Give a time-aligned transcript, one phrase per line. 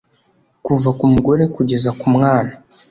[0.65, 2.53] Kuva ku mugore kugeza ku mwana